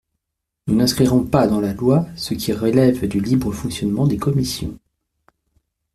[0.65, 4.75] Nous n’inscrirons pas dans la loi ce qui relève du libre fonctionnement des commissions.